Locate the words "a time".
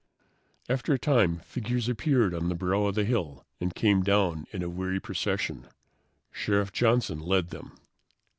0.93-1.41